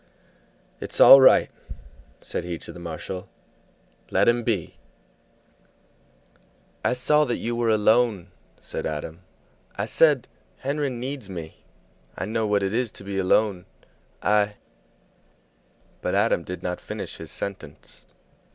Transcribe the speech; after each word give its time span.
"It's 0.79 0.99
all 0.99 1.21
right," 1.21 1.51
said 2.21 2.43
he 2.43 2.57
to 2.57 2.71
the 2.73 2.79
marshal. 2.79 3.29
"Let 4.09 4.27
him 4.27 4.41
be." 4.41 4.77
"I 6.83 6.93
saw 6.93 7.23
you 7.29 7.55
were 7.55 7.69
alone," 7.69 8.31
said 8.61 8.87
Adam. 8.87 9.21
"I 9.75 9.85
said, 9.85 10.27
'Henry 10.57 10.89
needs 10.89 11.29
me.' 11.29 11.57
I 12.17 12.25
know 12.25 12.47
what 12.47 12.63
it 12.63 12.73
is 12.73 12.89
to 12.93 13.03
be 13.03 13.19
alone. 13.19 13.65
I" 14.23 14.55
But 16.01 16.15
Adam 16.15 16.41
did 16.43 16.63
not 16.63 16.81
finish 16.81 17.17
his 17.17 17.29
sentence. 17.29 18.05